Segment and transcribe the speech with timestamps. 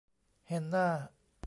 [0.47, 0.87] เฮนน่า